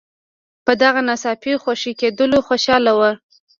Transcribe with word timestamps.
په 0.65 0.71
دغه 0.81 0.99
ناڅاپي 1.07 1.53
خوشي 1.63 1.91
کېدلو 1.99 2.37
خوشاله 2.47 2.91
ول. 2.97 3.15